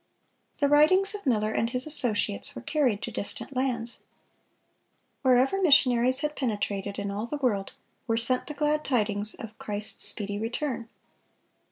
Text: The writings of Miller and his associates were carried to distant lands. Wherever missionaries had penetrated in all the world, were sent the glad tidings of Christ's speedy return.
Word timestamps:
The 0.57 0.67
writings 0.67 1.13
of 1.13 1.27
Miller 1.27 1.51
and 1.51 1.69
his 1.69 1.85
associates 1.85 2.55
were 2.55 2.63
carried 2.63 3.03
to 3.03 3.11
distant 3.11 3.55
lands. 3.55 4.01
Wherever 5.21 5.61
missionaries 5.61 6.21
had 6.21 6.35
penetrated 6.35 6.97
in 6.97 7.11
all 7.11 7.27
the 7.27 7.37
world, 7.37 7.73
were 8.07 8.17
sent 8.17 8.47
the 8.47 8.55
glad 8.55 8.83
tidings 8.83 9.35
of 9.35 9.55
Christ's 9.59 10.07
speedy 10.07 10.39
return. 10.39 10.89